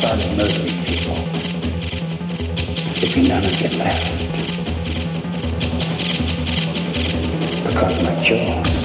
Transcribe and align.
started 0.00 0.34
murdering 0.34 0.82
people, 0.84 1.14
there'd 2.94 3.14
be 3.14 3.28
none 3.28 3.44
of 3.44 3.60
you 3.60 3.68
left. 3.76 4.16
Because 7.66 8.02
my 8.02 8.22
jaw 8.22 8.79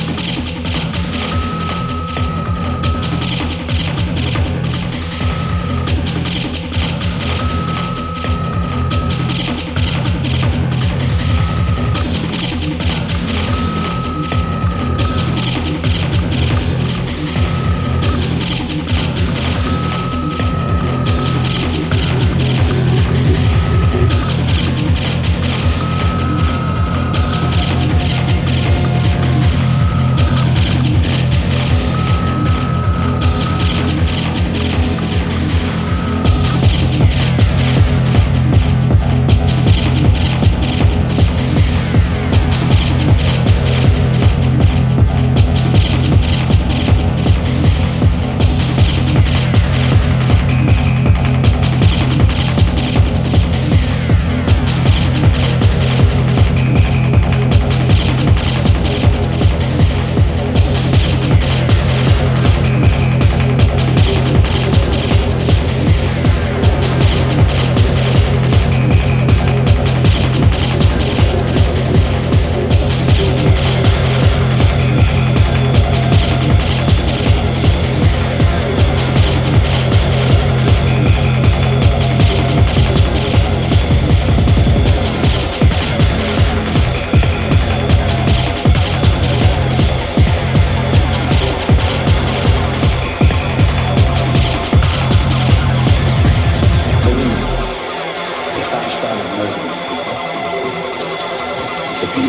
The 102.15 102.21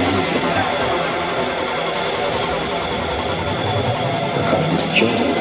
fight 4.50 4.72
is 4.74 4.82
just 4.98 5.35